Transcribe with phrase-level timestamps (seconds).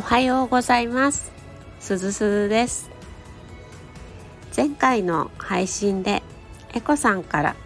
[0.00, 1.30] おはようございます。
[1.78, 2.88] すずすずです。
[4.56, 6.22] 前回の配信で
[6.72, 7.56] エコさんから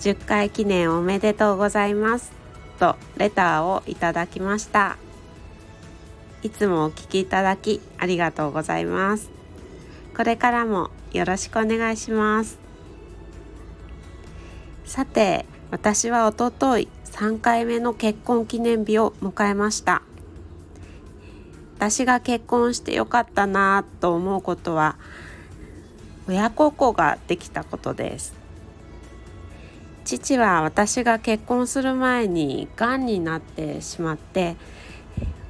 [0.00, 2.30] 10回記念おめでとうございます
[2.78, 4.98] とレターをいただきました。
[6.42, 9.30] いつもお聞きいただきありがとうございます。
[10.14, 12.58] これからもよろしくお願いします。
[14.84, 20.02] さて私はおととい3回目の結婚記念日を迎えました。
[21.88, 24.96] 私が結婚してよかったなと思うことは
[26.26, 28.34] 親孝行ができたことです。
[30.04, 34.56] 父は私が結婚する前にがんになってしまって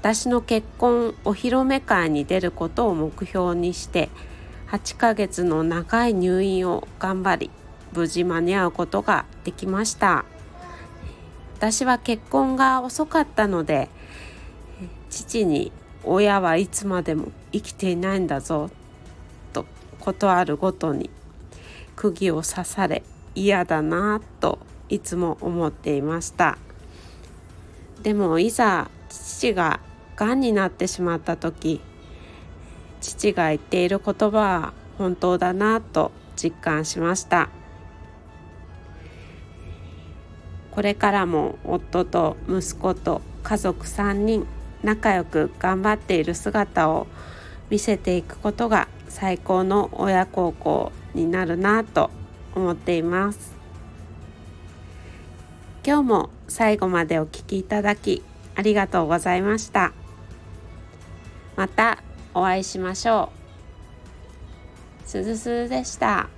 [0.00, 4.08] 私の結婚お披露目会に出ることを目標にして
[4.72, 7.50] 8ヶ月の長い入院を頑張り
[7.92, 10.24] 無事間に合うことができました。
[11.58, 13.88] 私は結婚が遅かったので
[15.10, 15.70] 父に
[16.06, 18.70] 親はいつまでも生きていないんだぞ
[19.52, 19.66] と
[20.00, 21.10] ことあるごとに
[21.96, 23.02] 釘を刺され
[23.34, 26.58] 嫌だなといつも思っていました。
[28.02, 29.80] でもいざ父が
[30.16, 31.80] がんになってしまった時
[33.00, 37.48] 父が言っている言葉は本当だなと実感しました。
[40.70, 44.46] これからも夫と息子と家族3人
[44.84, 47.06] 仲良く頑張っている姿を
[47.70, 52.10] 見せていくことが最高の親孝行になるなと
[52.54, 53.54] 思っています。
[55.86, 58.22] 今日も最後までお聴きいただき
[58.54, 59.92] ありがとうございました。
[61.56, 61.98] また
[62.34, 63.30] お会いしましょ
[65.06, 65.08] う。
[65.08, 66.28] すずすずでした。